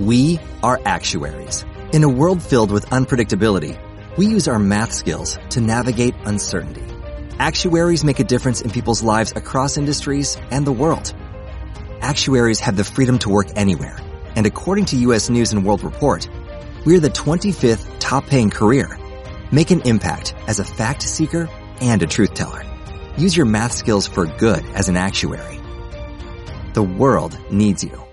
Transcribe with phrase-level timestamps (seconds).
[0.00, 1.66] We are actuaries.
[1.92, 3.78] In a world filled with unpredictability,
[4.16, 6.86] we use our math skills to navigate uncertainty.
[7.38, 11.12] Actuaries make a difference in people's lives across industries and the world.
[12.00, 13.98] Actuaries have the freedom to work anywhere,
[14.36, 16.26] and according to US News and World Report,
[16.86, 18.98] we're the 25th top paying career.
[19.52, 21.46] Make an impact as a fact seeker
[21.82, 22.64] and a truth teller.
[23.18, 25.60] Use your math skills for good as an actuary.
[26.72, 28.09] The world needs you.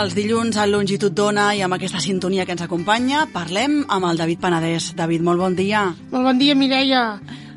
[0.00, 4.16] Els dilluns a Longitud d'Ona i amb aquesta sintonia que ens acompanya parlem amb el
[4.16, 4.94] David Penedès.
[4.96, 5.82] David, molt bon dia.
[6.12, 7.02] Molt bon dia, Mireia.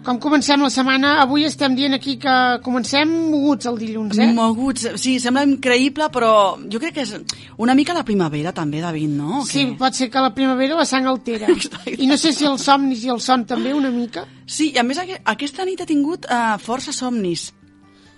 [0.04, 2.34] Com comencem la setmana, avui estem dient aquí que
[2.66, 4.28] comencem moguts el dilluns, eh?
[4.36, 6.34] Moguts, sí, sembla increïble, però
[6.68, 7.14] jo crec que és
[7.64, 9.40] una mica la primavera també, David, no?
[9.40, 9.78] O Sí, què?
[9.80, 11.48] pot ser que la primavera la sang altera.
[11.56, 11.96] Exacte.
[11.96, 14.26] I no sé si els somnis i el son també, una mica.
[14.46, 17.54] Sí, i a més aqu- aquesta nit he tingut uh, força somnis.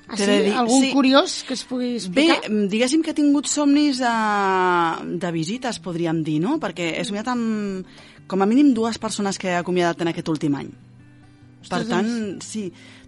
[0.07, 0.25] Ah, sí?
[0.25, 0.91] dir, Algun sí.
[0.93, 2.49] curiós que es pugui Bé, explicar?
[2.49, 4.11] mm, diguéssim que he tingut somnis de,
[5.17, 6.59] de visites, podríem dir, no?
[6.61, 7.87] Perquè he somiat amb,
[8.27, 10.69] com a mínim, dues persones que he acomiadat en aquest últim any.
[11.65, 12.67] Per Ostres, tant, sí,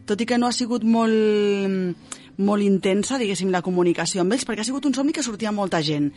[0.09, 4.65] tot i que no ha sigut molt, molt intensa, diguéssim, la comunicació amb ells, perquè
[4.65, 6.09] ha sigut un somni que sortia molta gent.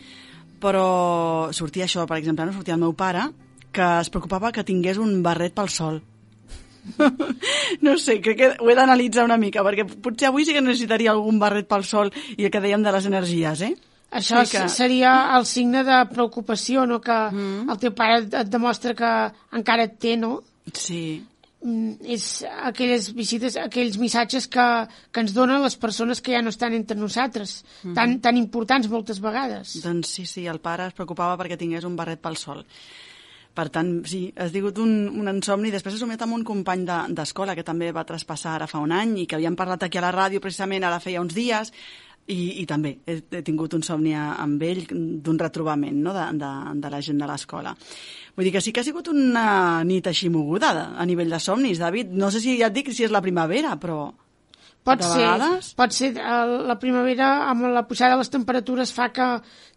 [0.60, 3.28] Però sortia això, per exemple, no sortia el meu pare,
[3.72, 6.00] que es preocupava que tingués un barret pel sol.
[7.86, 11.12] no sé, crec que ho he d'analitzar una mica, perquè potser avui sí que necessitaria
[11.12, 13.74] algun barret pel sol i el que dèiem de les energies, eh?
[14.10, 17.00] Això sí que- seria el signe de preocupació, no?
[17.00, 17.70] Que Mm.
[17.70, 19.10] el teu pare et, demostra que
[19.56, 20.40] encara et té, no?
[20.74, 21.24] Sí,
[21.62, 26.48] Mm, és aquelles visites, aquells missatges que, que ens donen les persones que ja no
[26.48, 27.94] estan entre nosaltres, Mm-hmm.
[27.94, 29.74] tan, tan importants moltes vegades.
[29.82, 32.64] doncs sí, sí, el pare es preocupava perquè tingués un barret pel sol.
[33.54, 35.72] Per tant, sí, has digut un, un insomni.
[35.74, 38.92] Després he somiat amb un company de- d'escola que també va traspassar ara fa un
[38.94, 41.72] any i que havíem parlat aquí a la ràdio precisament ara feia uns dies
[42.30, 46.14] i, i també he, he tingut un somni amb ell d'un retrobament no?
[46.14, 46.50] de, de,
[46.84, 47.74] de la gent de l'escola.
[48.36, 51.40] Vull dir que sí que ha sigut una nit així moguda de- a nivell de
[51.42, 52.14] somnis, David.
[52.14, 54.12] No sé si ja et dic si és la primavera, però...
[54.84, 59.10] Pot ser, vegades- pot ser eh, la primavera amb la pujada de les temperatures fa
[59.12, 59.26] que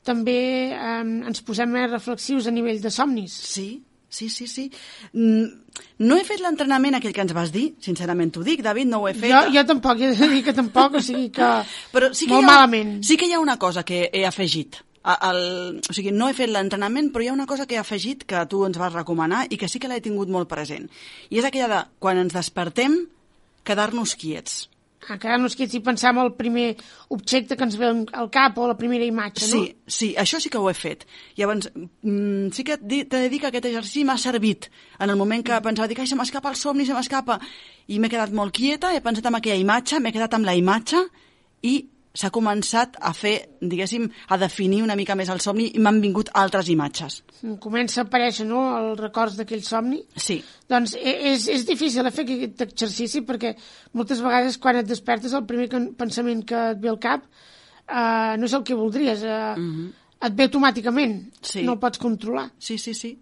[0.03, 0.37] també
[0.71, 3.33] eh, ens posem més reflexius a nivell de somnis.
[3.33, 4.69] Sí, sí, sí, sí.
[5.13, 5.59] Mm,
[6.05, 9.07] No he fet l'entrenament aquell que ens vas dir, sincerament t'ho dic, David, no ho
[9.09, 9.31] he fet.
[9.31, 11.47] Jo, jo tampoc, he de dir que tampoc, o sigui que
[11.93, 12.99] Però sí que molt ha, malament.
[13.03, 14.77] Sí que hi ha una cosa que he afegit.
[15.03, 18.21] El, o sigui, no he fet l'entrenament, però hi ha una cosa que he afegit
[18.29, 20.85] que tu ens vas recomanar i que sí que l'he tingut molt present.
[21.33, 22.95] I és aquella de, quan ens despertem,
[23.67, 24.69] quedar-nos quiets.
[25.09, 26.75] A quedar-nos quiets i pensar en el primer
[27.09, 29.51] objecte que ens ve al cap o la primera imatge, no?
[29.51, 31.05] Sí, sí, això sí que ho he fet.
[31.37, 34.69] Llavors, mm, sí que t'he de dir que aquest exercici m'ha servit.
[34.99, 37.39] En el moment que pensava, dic, ai, se m'escapa el somni, se m'escapa.
[37.87, 41.01] I m'he quedat molt quieta, he pensat en aquella imatge, m'he quedat amb la imatge
[41.63, 45.99] i s'ha començat a fer, diguéssim, a definir una mica més el somni i m'han
[46.01, 47.23] vingut altres imatges.
[47.59, 50.03] Comença a aparèixer, no?, els records d'aquell somni.
[50.15, 53.55] Sí, Doncs e- és, és difícil fer aquest exercici perquè
[53.93, 58.45] moltes vegades quan et despertes el primer pensament que et ve al cap uh, no
[58.45, 59.89] és el que voldries, uh,
[60.23, 61.31] et ve automàticament, Mhm.
[61.41, 61.63] Sí.
[61.63, 62.51] no el pots controlar.
[62.59, 63.17] sí, sí, sí.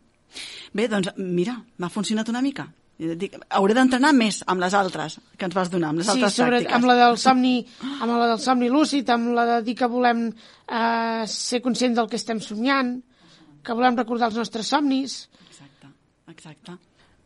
[0.74, 2.68] Bé, doncs, mira, m'ha funcionat una mica.
[3.02, 6.14] I Dic, hauré d'entrenar més amb les altres que ens vas donar, amb les Sí,
[6.20, 6.76] altres sobre, pràctiques.
[6.78, 7.56] amb la del somni,
[7.98, 12.08] amb la del somni lúcid, amb la de dir que volem uh, ser conscient del
[12.12, 13.00] que estem somiant,
[13.66, 15.16] que volem recordar els nostres somnis.
[15.50, 15.90] Exacte,
[16.30, 16.78] exacte.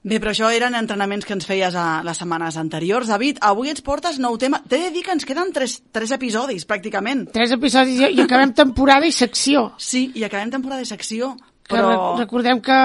[0.05, 3.07] Bé, però això eren entrenaments que ens feies a les setmanes anteriors.
[3.09, 4.59] David, avui ens portes nou tema.
[4.69, 7.23] T'he de dir que ens queden tres, tres episodis, pràcticament.
[7.33, 9.71] Tres episodis i, i acabem temporada i secció.
[9.81, 11.31] Sí, i acabem temporada de secció,
[11.69, 11.89] però...
[11.89, 12.79] re- recordem que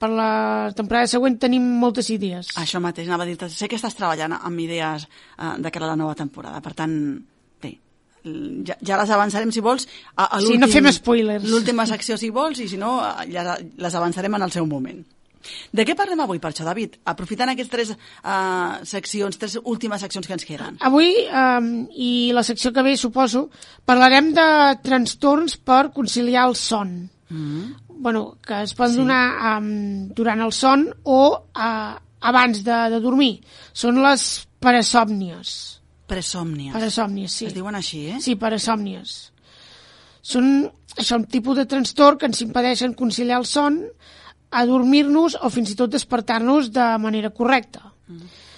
[0.00, 0.30] per la
[0.76, 2.52] temporada següent tenim moltes idees.
[2.60, 3.48] Això mateix, anava a dir-te.
[3.52, 5.06] Sé que estàs treballant amb idees
[5.38, 6.96] uh, de cara a la nova temporada, per tant,
[7.62, 7.76] bé,
[8.68, 11.48] ja, ja les avançarem, si vols, a, a Sí, no fem spoilers.
[11.48, 15.00] L'última secció, si vols, i si no, eh, ja les avançarem en el seu moment.
[15.72, 16.98] De què parlem avui, per això, David?
[17.08, 20.76] Aprofitant aquestes tres uh, seccions, tres últimes seccions que ens queden.
[20.84, 23.46] Avui, um, i la secció que ve, suposo,
[23.88, 24.44] parlarem de
[24.84, 26.92] trastorns per conciliar el son.
[27.30, 27.74] Mm.
[28.02, 28.98] bueno, que es poden sí.
[28.98, 33.40] donar um, durant el son o uh, abans de, de dormir.
[33.72, 34.24] Són les
[34.60, 35.52] parasòmnies.
[36.10, 36.74] Presòmnies.
[36.74, 37.46] Parasòmnies, sí.
[37.46, 38.18] Es diuen així, eh?
[38.20, 39.14] Sí, parasòmnies.
[40.20, 43.78] Són un tipus de trastorn que ens impedeixen conciliar el son,
[44.50, 47.92] adormir-nos o fins i tot despertar-nos de manera correcta.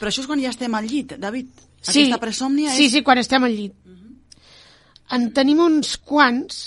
[0.01, 1.51] Però això és quan ja estem al llit, David.
[1.83, 2.95] Sí, Aquesta presòmnia sí, és...
[2.97, 3.77] sí, quan estem al llit.
[5.13, 6.63] En tenim uns quants.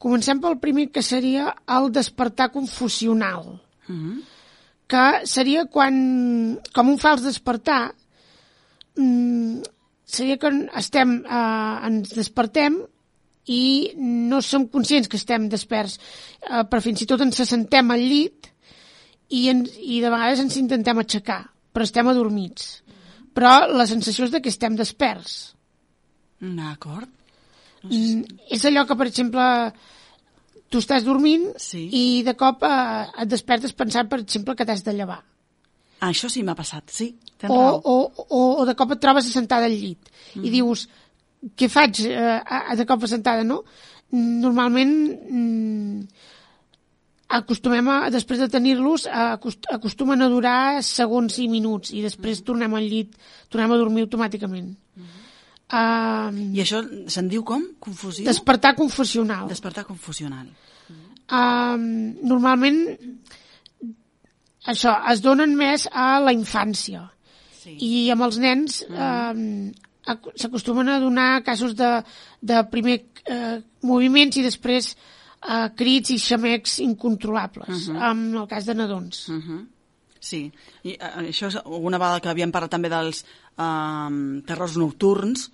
[0.00, 3.58] Comencem pel primer, que seria el despertar confusional.
[3.86, 4.20] Mhm.
[4.90, 7.94] que seria quan, com un fals despertar,
[8.96, 9.60] mm,
[10.04, 12.80] seria quan estem, eh, ens despertem
[13.46, 15.98] i no som conscients que estem desperts,
[16.42, 18.50] eh, però fins i tot ens assentem al llit
[19.28, 22.82] i, ens, i de vegades ens intentem aixecar, però estem adormits.
[23.32, 25.54] Però la sensació és de que estem desperts.
[26.40, 27.08] D'acord.
[27.86, 29.44] Mm, és allò que, per exemple,
[30.70, 31.86] tu estàs dormint sí.
[31.90, 35.20] i de cop eh, et despertes pensant, per exemple, que t'has de llevar.
[36.00, 37.12] Ah, això sí m'ha passat, sí.
[37.48, 37.94] O, o,
[38.26, 40.44] o, o de cop et trobes assentada al llit mm.
[40.44, 40.86] i dius,
[41.56, 43.62] què faig eh, de cop assentada, no?
[44.12, 46.28] Normalment mm,
[47.40, 52.46] acostumem a, després de tenir-los, acost, acostumen a durar segons i minuts i després mm.
[52.48, 53.16] tornem al llit,
[53.48, 54.72] tornem a dormir automàticament.
[54.98, 55.18] Mm.
[55.70, 57.62] Uh, I això se'n diu com?
[57.78, 58.24] Confusió?
[58.26, 59.46] Despertar confusional.
[59.50, 60.48] Despertar confusional.
[61.30, 61.78] Uh,
[62.26, 62.80] normalment
[64.66, 67.04] això es donen més a la infància
[67.54, 67.76] sí.
[67.78, 69.30] i amb els nens uh,
[70.34, 71.90] s'acostumen a donar casos de,
[72.42, 72.98] de primer
[73.30, 78.10] uh, moviments i després uh, crits i xamecs incontrolables, uh -huh.
[78.10, 79.28] en el cas de nadons.
[79.28, 79.66] Uh -huh.
[80.20, 80.44] Sí,
[80.84, 83.24] i uh, això és una vegada que havíem parlat també dels
[83.56, 84.10] uh,
[84.46, 85.48] terrors nocturns,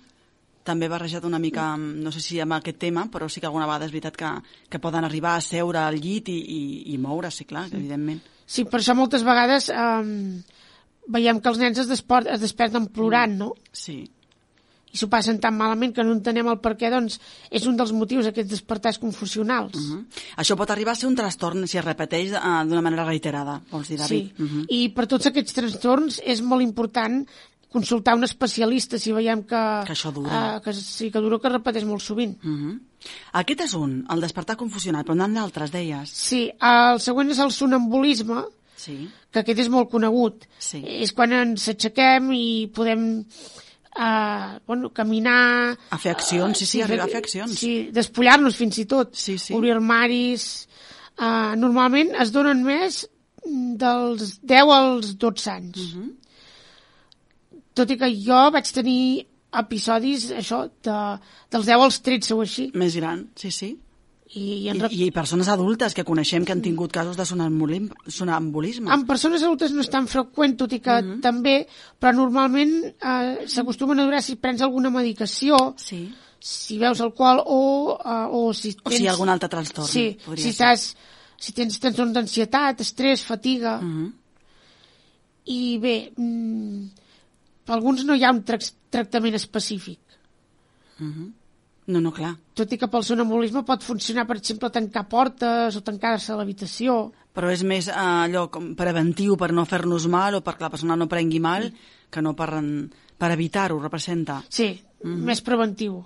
[0.67, 3.87] també barrejat una mica, no sé si amb aquest tema, però sí que alguna vegada
[3.87, 4.31] és veritat que,
[4.67, 6.61] que poden arribar a seure al llit i, i,
[6.93, 7.77] i moure, sí, clar, sí.
[7.79, 8.19] evidentment.
[8.47, 10.03] Sí, per això moltes vegades eh,
[11.15, 13.53] veiem que els nens es, desport, es desperten plorant, no?
[13.71, 14.01] Sí.
[14.93, 17.19] I s'ho passen tan malament que no entenem el per què, doncs
[17.51, 19.75] és un dels motius aquests despertars confusionals.
[19.75, 20.05] Uh -huh.
[20.37, 23.89] Això pot arribar a ser un trastorn si es repeteix uh, d'una manera reiterada, vols
[23.89, 24.31] dir, David?
[24.37, 24.65] Sí, uh -huh.
[24.69, 27.27] i per tots aquests trastorns és molt important
[27.69, 29.61] consultar un especialista si veiem que...
[29.85, 30.57] Que això dura.
[30.57, 32.37] Uh, que sí, que dura que repeteix molt sovint.
[32.43, 32.79] Uh -huh.
[33.33, 36.09] Aquest és un, el despertar confusionat, però n'han d'altres, deies.
[36.09, 38.43] Sí, el següent és el sonambulisme,
[38.75, 39.09] sí.
[39.31, 40.47] que aquest és molt conegut.
[40.57, 40.81] Sí.
[40.83, 43.25] És quan ens aixequem i podem
[43.97, 45.75] uh, bueno, caminar...
[45.91, 47.57] A fer accions, sí, sí, sí arribar a fer accions.
[47.59, 49.55] Sí, despullar-nos fins i tot, sí, sí.
[49.57, 50.67] obrir armaris...
[51.17, 52.99] Uh, normalment es donen més
[53.81, 55.79] dels 10 als 12 anys.
[55.81, 56.09] Uh -huh
[57.77, 59.01] tot i que jo vaig tenir
[59.57, 61.01] episodis, això, de,
[61.53, 62.69] dels 10 als 13 o així.
[62.77, 63.75] Més gran, sí, sí.
[64.37, 64.81] I, i, en...
[64.89, 68.91] I, I persones adultes que coneixem que han tingut casos de sonambulisme.
[68.93, 71.15] En persones adultes no és tan freqüent, tot i que uh mhm.
[71.15, 71.21] -huh.
[71.21, 71.55] també,
[71.99, 76.13] però normalment eh, s'acostumen a durar si prens alguna medicació, sí.
[76.39, 78.85] si veus alcohol o, eh, o si tens...
[78.85, 79.87] O si hi ha algun altre trastorn.
[79.87, 80.95] Sí, si, estàs,
[81.37, 83.79] si tens trastorn d'ansietat, estrès, fatiga...
[83.79, 84.05] Uh mhm.
[84.05, 84.13] -huh.
[85.49, 86.89] I bé, mm,
[87.63, 88.57] per alguns no hi ha un tra
[88.89, 89.99] tractament específic.
[90.99, 91.31] Uh -huh.
[91.87, 92.33] No, no, clar.
[92.57, 96.97] Tot i que pel sonambulisme pot funcionar, per exemple, tancar portes o tancar-se a l'habitació.
[97.37, 100.97] Però és més eh, allò com preventiu per no fer-nos mal o perquè la persona
[100.99, 101.95] no prengui mal mm.
[102.11, 102.49] que no per,
[103.15, 104.41] per evitar-ho, representa.
[104.49, 105.23] Sí, uh -huh.
[105.31, 106.03] més preventiu.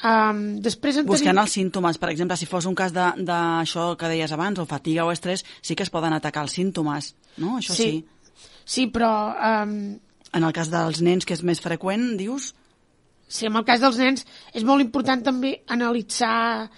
[0.00, 1.42] Um, després en Buscant tenim...
[1.42, 5.12] els símptomes, per exemple, si fos un cas d'això que deies abans, o fatiga o
[5.12, 7.58] estrès, sí que es poden atacar els símptomes, no?
[7.58, 7.90] Això sí.
[7.90, 10.00] Sí, sí però um,
[10.32, 12.54] en el cas dels nens, que és més freqüent, dius?
[13.30, 14.24] Sí, en el cas dels nens
[14.58, 16.68] és molt important també analitzar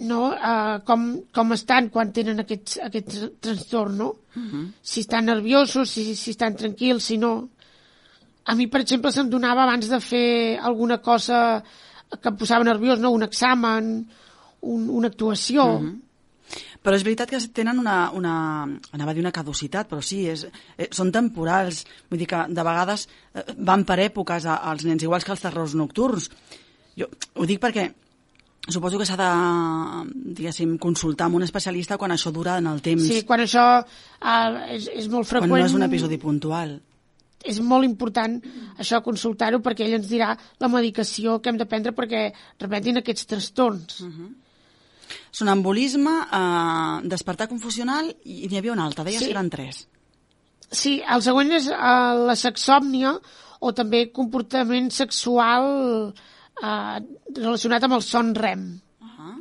[0.00, 0.30] no?
[0.32, 4.08] Uh, com, com estan quan tenen aquest, aquest trastorn, no?
[4.34, 4.66] Uh -huh.
[4.80, 7.50] Si estan nerviosos, si, si estan tranquils, si no...
[8.44, 11.62] A mi, per exemple, se'm donava abans de fer alguna cosa
[12.22, 13.10] que em posava nerviós, no?
[13.10, 14.08] un examen,
[14.60, 15.64] un, una actuació...
[15.64, 16.09] Uh -huh
[16.80, 18.34] però és veritat que tenen una, una
[18.64, 20.46] anava a dir una caducitat, però sí, és,
[20.76, 21.84] eh, són temporals.
[22.08, 25.44] Vull dir que de vegades eh, van per èpoques a, als nens, iguals que els
[25.44, 26.30] terrors nocturns.
[26.96, 27.90] Jo ho dic perquè
[28.68, 29.30] suposo que s'ha de,
[30.40, 33.04] diguéssim, consultar amb un especialista quan això dura en el temps.
[33.08, 35.52] Sí, quan això eh, és, és molt freqüent.
[35.52, 36.78] Quan no és un episodi puntual.
[37.40, 38.34] És molt important
[38.80, 43.28] això consultar-ho perquè ell ens dirà la medicació que hem de prendre perquè repetin aquests
[43.28, 44.00] trastorns.
[44.00, 44.30] Uh -huh.
[45.30, 49.30] Sonambulisme, eh, despertar confusional i n'hi havia una altra, deies sí.
[49.30, 49.86] que eren tres.
[50.70, 51.76] Sí, el següent és eh,
[52.30, 53.16] la sexòmnia
[53.60, 55.66] o també comportament sexual
[56.10, 56.98] eh,
[57.36, 58.64] relacionat amb el son REM
[59.02, 59.36] uh -huh.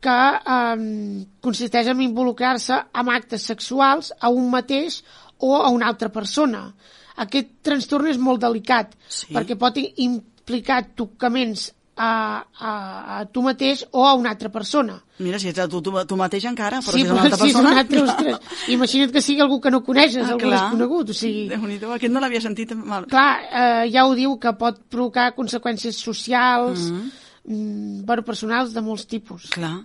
[0.00, 0.18] que
[0.56, 5.02] eh, consisteix en involucrar-se amb actes sexuals a un mateix
[5.38, 6.74] o a una altra persona.
[7.16, 9.32] Aquest trastorn és molt delicat sí.
[9.34, 12.72] perquè pot implicar tocaments a, a,
[13.18, 14.96] a tu mateix o a una altra persona.
[15.20, 17.36] Mira, si ets a tu, tu, tu mateix encara, però sí, si és una altra
[17.36, 17.60] si persona...
[17.60, 20.62] És un altre, ostres, imagina't que sigui algú que no coneixes, ah, algú clar.
[20.62, 21.12] desconegut.
[21.12, 21.44] O sigui...
[21.82, 23.08] déu aquest no l'havia sentit mal.
[23.10, 27.12] Clar, eh, ja ho diu, que pot provocar conseqüències socials, mm -hmm.
[27.44, 29.50] mm, bueno, personals de molts tipus.
[29.52, 29.76] Clar.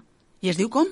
[0.42, 0.88] I es diu com?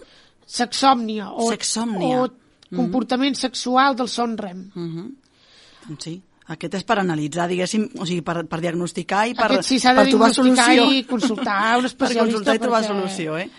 [0.45, 1.31] Sexòmnia.
[1.31, 2.19] O, Sexòmnia.
[2.19, 2.27] O
[2.75, 4.71] comportament sexual del son REM.
[4.75, 5.09] -huh.
[5.87, 6.21] Doncs sí.
[6.47, 9.93] Aquest és per analitzar, diguéssim, o sigui, per, per diagnosticar i per, Aquest sí de
[9.95, 10.91] per trobar diagnosticar solució.
[10.91, 12.23] i consultar un per especialista.
[12.25, 13.49] consultar i trobar perquè, solució, eh?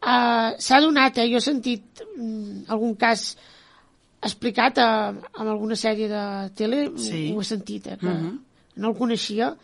[0.00, 1.26] Uh, s'ha donat, eh?
[1.28, 3.36] Jo he sentit mm, algun cas
[4.22, 6.22] explicat a, a alguna sèrie de
[6.56, 7.32] tele, Sí.
[7.34, 7.96] ho he sentit, eh?
[7.98, 8.38] Que Mhm.
[8.76, 9.54] no el coneixia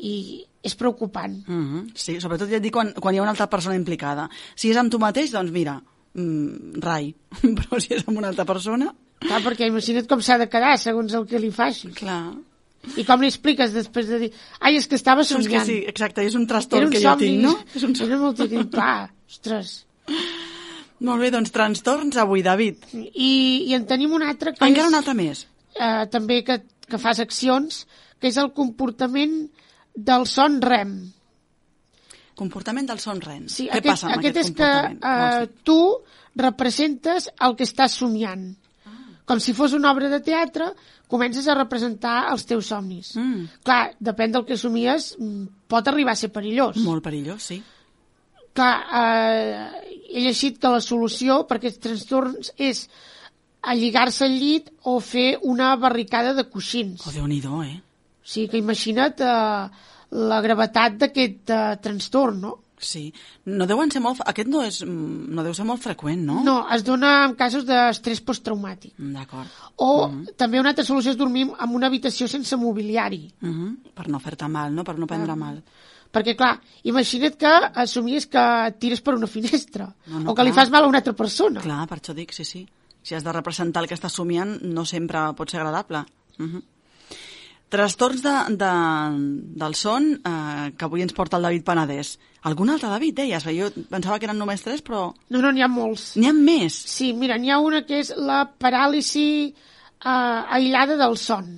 [0.00, 1.36] i és preocupant.
[1.48, 1.90] Uh -huh.
[1.94, 4.28] Sí, sobretot ja et dic quan, quan hi ha una altra persona implicada.
[4.54, 5.80] Si és amb tu mateix, doncs mira,
[6.14, 7.14] mm, rai.
[7.42, 11.14] Però si és amb una altra persona, Clar, perquè imagina't com s'ha de quedar segons
[11.18, 11.90] el que li faci.
[11.96, 12.34] clar.
[12.96, 14.28] I com li expliques després de dir
[14.60, 15.66] ai, és que estava Doncs que somiant.
[15.66, 17.26] sí, exacte, és un trastorn un que jo somni.
[17.26, 17.56] tinc, no?
[17.74, 18.12] És un somni.
[18.12, 19.72] Era molt tinc, clar, ostres.
[21.00, 22.86] Molt bé, doncs trastorns avui, David.
[22.94, 23.32] I,
[23.68, 25.42] I en tenim un altre que Encara és, un altre més.
[25.74, 27.84] eh, també que, que fas accions,
[28.20, 29.48] que és el comportament
[29.94, 30.94] del son REM.
[32.38, 33.48] Comportament del son ren.
[33.50, 34.70] Sí, Què aquest, passa amb aquest aquest és que
[35.10, 35.78] eh, tu
[36.38, 38.52] representes el que estàs somiant.
[39.28, 40.70] Com si fos una obra de teatre,
[41.12, 43.12] comences a representar els teus somnis.
[43.18, 43.60] Mm.
[43.66, 46.78] Clar, depèn del que somies, mm, pot arribar a ser perillós.
[46.80, 47.60] Molt perillós, sí.
[48.56, 52.86] Clar, eh, he llegit que la solució per aquests trastorns és
[53.60, 57.04] alligar-se al llit o fer una barricada de coixins.
[57.06, 57.76] Oh, Déu-n'hi-do, eh?
[58.24, 59.68] O sigui que imagina't eh,
[60.30, 62.54] la gravetat d'aquest eh, trastorn, no?
[62.80, 63.12] Sí.
[63.44, 64.20] No deuen ser molt...
[64.26, 66.42] Aquest no, és, mm, no deu ser molt freqüent, no?
[66.46, 68.94] No, es dona en casos d'estrès posttraumàtic.
[68.98, 69.50] D'acord.
[69.76, 69.90] O
[70.38, 73.28] també una altra solució és dormir en una habitació sense mobiliari.
[73.42, 73.76] Uh -huh.
[73.94, 74.84] Per no fer-te mal, no?
[74.84, 75.62] Per no prendre mal.
[76.12, 80.52] Perquè, clar, imagina't que assumies que tires per una finestra No, no, o que li
[80.52, 80.64] clar.
[80.64, 81.60] fas mal a una altra persona.
[81.60, 82.66] Clar, per això dic, sí, sí.
[83.02, 86.04] Si has de representar el que estàs somiant, no sempre pot ser agradable.
[86.38, 86.62] Uh -huh.
[87.68, 88.68] Trastorns de, de,
[89.60, 92.14] del son eh, que avui ens porta el David Penedès.
[92.48, 93.44] Algun altre, David, deies?
[93.52, 96.14] Jo pensava que eren només tres, però No, no, n'hi ha molts.
[96.16, 96.72] n'hi ha més.
[96.88, 101.50] Sí, mira, n'hi ha una que és la paràlisi eh, aïllada del son,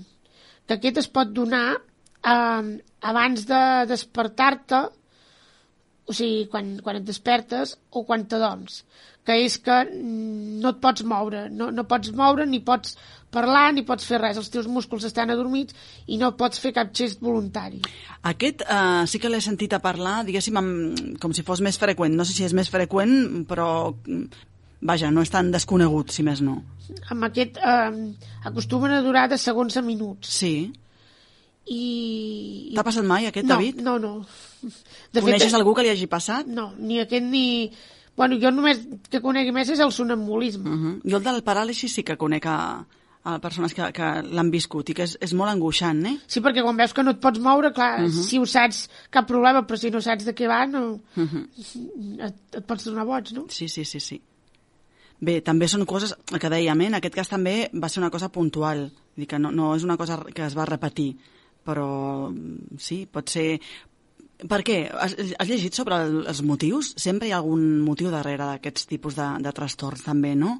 [0.66, 2.80] que aquest es pot donar eh,
[3.12, 3.60] abans de
[3.92, 4.82] despertar-te,
[6.10, 8.82] o sigui, quan, quan et despertes o quan t'adorms,
[9.26, 12.96] que és que no et pots moure, no, no pots moure ni pots
[13.30, 15.76] parlar ni pots fer res, els teus músculs estan adormits
[16.10, 17.78] i no pots fer cap gest voluntari.
[18.26, 22.16] Aquest eh, sí que l'he sentit a parlar, diguéssim, amb, com si fos més freqüent.
[22.18, 24.44] No sé si és més freqüent, però mm,
[24.90, 26.58] vaja, no és tan desconegut, si més no.
[27.14, 28.02] Amb aquest eh,
[28.50, 30.34] acostumen a durar de segons a minuts.
[30.40, 30.54] Sí.
[31.66, 32.72] I...
[32.74, 33.80] T'ha passat mai aquest, no, David?
[33.84, 34.12] No, no.
[35.12, 36.48] De Coneixes fet, algú que li hagi passat?
[36.48, 37.72] No, ni aquest ni...
[38.16, 40.68] Bueno, jo només que conegui més és el sonambulisme.
[40.68, 40.94] Uh -huh.
[41.04, 42.84] Jo el del paràlisi sí que conec a,
[43.24, 46.16] a persones que, que l'han viscut i que és, és molt angoixant, eh?
[46.26, 48.22] Sí, perquè quan veus que no et pots moure, clar, uh -huh.
[48.22, 51.00] si ho saps, cap problema, però si no saps de què va, no...
[51.16, 51.46] Uh -huh.
[52.26, 53.44] et, et pots donar boig, no?
[53.48, 54.20] Sí, sí, sí, sí.
[55.20, 56.86] Bé, també són coses que dèiem, eh?
[56.86, 59.96] en aquest cas també va ser una cosa puntual, dir que no, no és una
[59.96, 61.16] cosa que es va repetir,
[61.66, 63.60] però mm, sí, pot ser...
[64.40, 64.78] Per què?
[64.88, 66.94] Has, has llegit sobre el, els motius?
[66.96, 70.54] Sempre hi ha algun motiu darrere d'aquests tipus de, de trastorns també, no?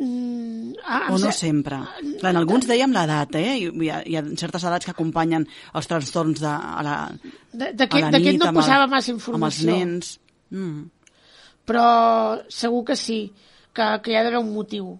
[0.00, 1.80] Mm, ah, O no se- sempre?
[2.20, 3.56] Clar, en alguns dèiem l'edat, eh?
[3.66, 6.94] Hi ha, hi ha certes edats que acompanyen els trastorns de, a la,
[7.50, 10.12] de- a D'aquest la d'aquest nit, no amb el- posava massa amb els informació, nens.
[10.54, 10.86] Mm.
[11.68, 13.18] però segur que sí,
[13.74, 14.94] que, que hi ha d'haver un motiu.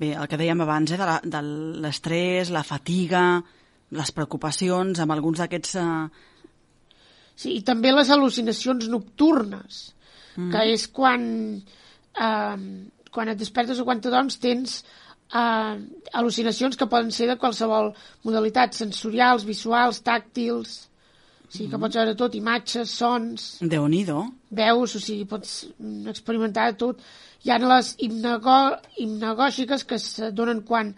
[0.00, 1.42] Bé, el que dèiem abans, eh, de la- de
[1.84, 3.42] l'estrès, la, fatiga,
[3.92, 5.76] les preocupacions, amb alguns d'aquests...
[5.80, 6.08] Eh...
[7.42, 9.82] Sí, i també les al·lucinacions nocturnes,
[10.36, 10.50] mm.
[10.52, 11.22] que és quan,
[12.26, 12.58] eh,
[13.12, 14.80] quan et despertes o quan t'adorms tens
[15.32, 15.74] eh,
[16.20, 17.92] al·lucinacions que poden ser de qualsevol
[18.26, 20.70] modalitat, sensorials, visuals, tàctils,
[21.42, 24.20] o sigui que pots veure tot, imatges, sons, Déu-n'hi-do.
[24.56, 27.02] veus, o sigui, pots mm, experimentar tot.
[27.44, 30.94] Hi ha les hipnagògiques que es donen quan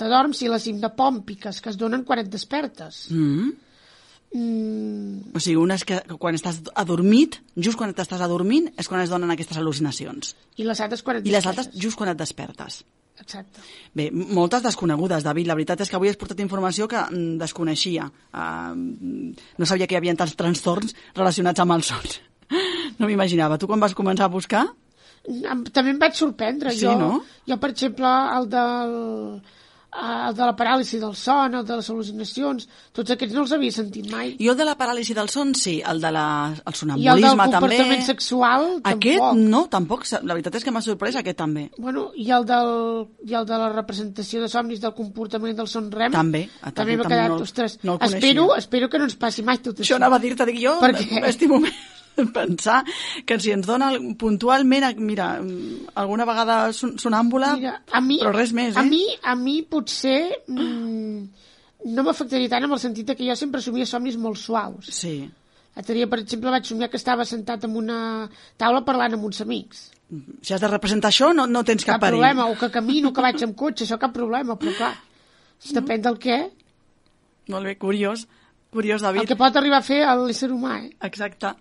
[0.00, 3.06] t'adorms i les hipnopòmpiques que es donen quan et despertes.
[3.12, 3.50] Mm.
[4.30, 9.10] Mm, O sigui, unes que quan estàs adormit, just quan t'estàs adormint, és quan es
[9.10, 10.34] donen aquestes al·lucinacions.
[10.56, 11.66] I les altres quan et I les despertes.
[11.66, 12.84] altres just quan et despertes.
[13.20, 13.60] Exacte.
[13.92, 15.46] Bé, moltes desconegudes, David.
[15.50, 18.06] La veritat és que avui has portat informació que mm, desconeixia.
[18.32, 22.20] Uh, no sabia que hi havia tants trastorns relacionats amb els sons.
[23.00, 23.56] No m'imaginava.
[23.56, 24.66] Tu quan vas començar a buscar?
[25.72, 26.72] També em vaig sorprendre.
[26.74, 27.22] Sí, jo, no?
[27.48, 28.90] jo, per exemple, el del
[29.90, 33.72] el de la paràlisi del son, el de les al·lucinacions, tots aquests no els havia
[33.74, 34.36] sentit mai.
[34.38, 35.80] Jo de la paràlisi del son, sí.
[35.82, 37.56] El de la, el I el del sonambulisme, també.
[37.58, 39.36] comportament sexual, Aquest tampoc.
[39.50, 40.06] no, tampoc.
[40.22, 41.70] La veritat és que m'ha sorprès aquest també.
[41.78, 45.90] Bueno, i el, del, i el de la representació de somnis del comportament del son
[45.90, 46.48] REM També.
[46.62, 49.58] Ah, també m'ha també quedat, no- ostres, no espero, espero que no ens passi mai
[49.58, 49.82] tot això.
[49.90, 51.74] Això anava a dir-te, dic jo, Perquè- m'estimo més
[52.38, 52.80] pensar
[53.26, 55.32] que si ens dona puntualment, mira,
[56.00, 58.80] alguna vegada sonàmbula, mira, a mi, però res més, eh?
[58.80, 61.46] A mi, a mi potser mm,
[61.90, 64.90] no m'afectaria tant en el sentit que jo sempre somia somnis molt suaus.
[64.94, 65.22] Sí.
[65.76, 68.00] L'altre dia, per exemple, vaig somiar que estava sentat en una
[68.60, 69.86] taula parlant amb uns amics.
[70.42, 72.18] Si has de representar això, no, no tens cap, cap perill.
[72.18, 74.94] problema, o que camino, que vaig amb cotxe, això cap problema, però clar,
[75.76, 76.40] depèn del què.
[77.54, 78.26] Molt bé, curiós.
[78.70, 79.24] Curiós, David.
[79.24, 80.92] El que pot arribar a fer l'ésser humà, eh?
[81.08, 81.54] Exacte.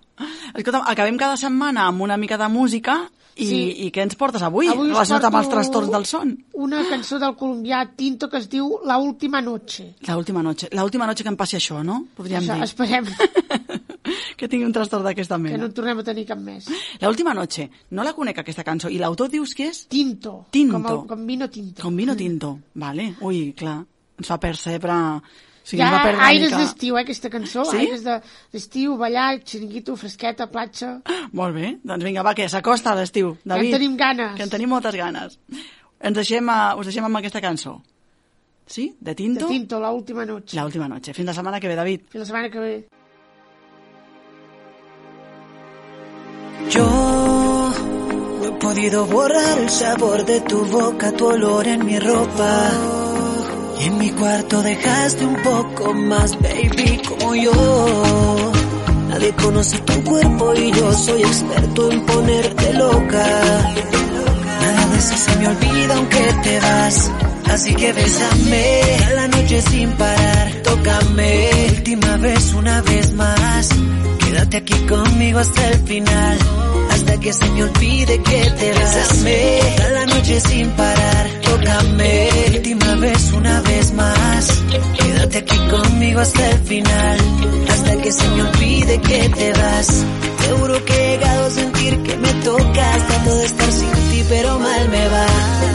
[0.54, 3.00] Escolta, acabem cada setmana amb una mica de música
[3.40, 3.60] i, sí.
[3.86, 6.34] i què ens portes avui, avui relacionat amb els trastorns del son?
[6.60, 9.94] Una cançó del colombià Tinto que es diu La última noche.
[10.08, 10.70] La última noche.
[10.76, 12.02] La última noche que em passi això, no?
[12.18, 12.68] Podríem això, dir.
[12.68, 13.08] Esperem.
[14.38, 15.56] que tingui un trastorn d'aquesta mena.
[15.56, 16.68] Que no en tornem a tenir cap més.
[17.02, 17.70] La última noche.
[17.96, 18.92] No la conec, aquesta cançó.
[18.92, 19.86] I l'autor dius que és?
[19.90, 20.44] Tinto.
[20.52, 20.78] Tinto.
[20.78, 21.82] Com, el, com vino tinto.
[21.82, 22.58] Com vino tinto.
[22.76, 23.14] Vale.
[23.26, 23.80] Ui, clar.
[24.20, 24.96] Ens fa percebre
[25.70, 25.90] Sí, ja
[26.26, 27.64] aires d'estiu, eh, aquesta cançó.
[27.70, 27.78] Sí?
[27.84, 30.96] Aires d'estiu, de, ballar, xiringuito, fresqueta, platja...
[31.38, 31.76] Molt bé.
[31.86, 33.70] Doncs vinga, va, que s'acosta l'estiu, David.
[33.70, 34.34] Que en tenim ganes.
[34.40, 35.38] Que en tenim moltes ganes.
[36.00, 37.76] Ens deixem, a, us deixem amb aquesta cançó.
[38.66, 38.96] Sí?
[39.00, 39.46] De Tinto?
[39.46, 40.56] De Tinto, la última noche.
[40.58, 41.14] La última noche.
[41.14, 42.08] Fins la setmana que ve, David.
[42.10, 42.74] Fins la setmana que ve.
[46.70, 46.88] Yo
[48.40, 53.09] no he podido borrar el sabor de tu boca, tu olor en mi ropa.
[53.80, 58.52] En mi cuarto dejaste un poco más, baby, como yo.
[59.08, 63.26] Nadie conoce tu cuerpo y yo soy experto en ponerte loca.
[64.62, 67.12] Nada de eso se me olvida aunque te vas.
[67.50, 70.52] Así que bésame a la noche sin parar.
[70.64, 73.70] Tócame última vez, una vez más.
[74.20, 76.38] Quédate aquí conmigo hasta el final.
[77.00, 81.28] Hasta que se me olvide que te besame a la noche sin parar.
[81.44, 84.64] Tócame última vez, una vez más.
[84.98, 87.18] Quédate aquí conmigo hasta el final.
[87.70, 90.06] Hasta que se me olvide que te vas.
[90.42, 93.08] Seguro que he llegado a sentir que me tocas.
[93.08, 95.28] Trato de estar sin ti, pero mal me va.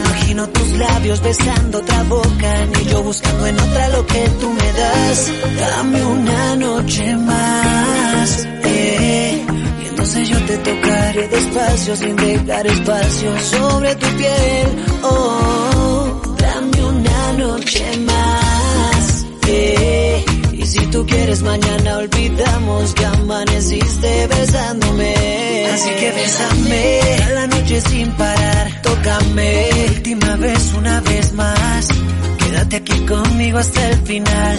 [0.05, 2.65] Imagino tus labios besando otra boca.
[2.67, 5.31] Ni yo buscando en otra lo que tú me das.
[5.59, 8.47] Dame una noche más.
[10.05, 14.85] Entonces yo te tocaré despacio sin dejar espacio sobre tu piel.
[15.01, 19.25] Oh, dame una noche más.
[19.47, 20.23] Eh.
[20.51, 25.65] Y si tú quieres mañana olvidamos que amaneciste besándome.
[25.73, 28.81] Así que bésame a la noche sin parar.
[28.83, 31.87] Tócame última vez, una vez más.
[32.55, 34.57] Quédate aquí conmigo hasta el final.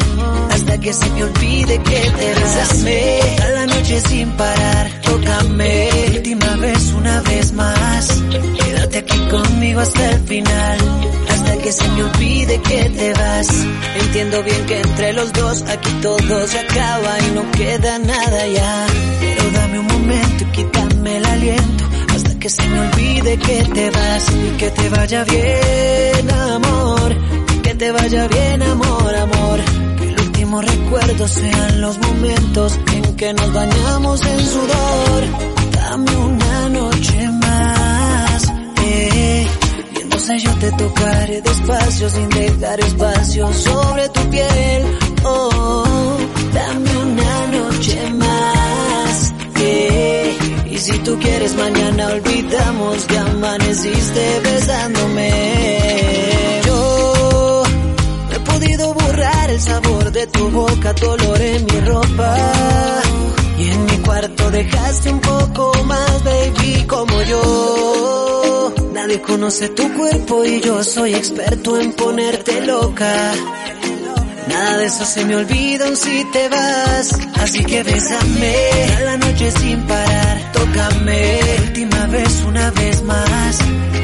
[0.50, 5.00] Hasta que se me olvide que te besame a la noche sin parar.
[5.00, 8.22] Tócame última vez, una vez más.
[8.59, 10.78] Quédate aquí conmigo hasta el final.
[11.30, 13.48] Hasta que se me olvide que te vas.
[14.02, 18.87] Entiendo bien que entre los dos aquí todo se acaba y no queda nada ya.
[19.20, 21.85] Pero dame un momento y quítame el aliento.
[22.14, 24.26] Hasta que se me olvide que te vas.
[24.30, 27.36] Y que te vaya bien, amor.
[27.78, 29.60] Te vaya bien, amor, amor.
[29.98, 35.22] Que el último recuerdo sean los momentos en que nos bañamos en sudor.
[35.72, 38.52] Dame una noche más.
[38.82, 39.46] Eh.
[39.94, 44.98] Y entonces yo te tocaré despacio sin dejar espacio sobre tu piel.
[45.24, 46.16] Oh,
[46.54, 49.34] dame una noche más.
[49.60, 50.38] Eh.
[50.70, 56.36] Y si tú quieres mañana olvidamos que amaneciste besándome.
[59.57, 62.31] El sabor de tu boca, tu olor en mi ropa.
[63.59, 68.75] Y en mi cuarto dejaste un poco más, baby, como yo.
[68.92, 73.33] Nadie conoce tu cuerpo y yo soy experto en ponerte loca.
[74.49, 77.19] Nada de eso se me olvida aun si te vas.
[77.42, 78.55] Así que bésame
[78.99, 80.53] a la noche sin parar.
[80.53, 83.59] Tócame última vez, una vez más.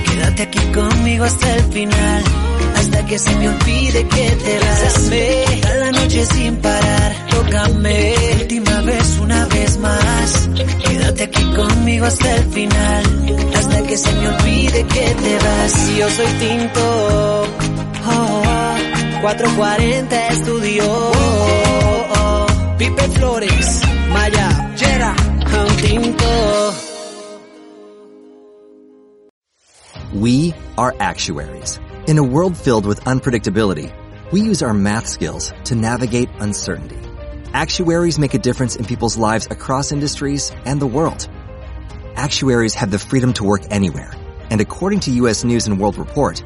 [0.06, 2.41] Quédate aquí conmigo hasta el final.
[2.92, 7.26] Hasta que se me olvide que te besame a la noche sin parar.
[7.30, 10.50] Tócame última vez, una vez más.
[10.84, 13.04] Quédate aquí conmigo hasta el final.
[13.56, 15.88] Hasta que se me olvide que te vas.
[15.88, 16.80] Y yo soy tinto.
[18.04, 19.20] Oh, oh.
[19.22, 20.84] 440 Estudio.
[20.84, 22.46] Oh, oh.
[22.76, 25.16] Pipe Flores, Maya, Jera,
[25.80, 26.74] Tinto.
[30.12, 31.80] We are actuaries.
[32.08, 33.94] In a world filled with unpredictability,
[34.32, 36.98] we use our math skills to navigate uncertainty.
[37.52, 41.28] Actuaries make a difference in people's lives across industries and the world.
[42.16, 44.12] Actuaries have the freedom to work anywhere,
[44.50, 46.42] and according to US News and World Report,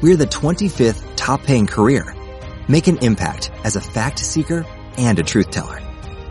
[0.00, 2.14] we're the 25th top paying career.
[2.66, 4.64] Make an impact as a fact seeker
[4.96, 5.80] and a truth teller.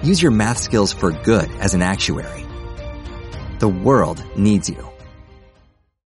[0.02, 2.44] Use your math skills for good as an actuary.
[3.60, 4.93] The world needs you.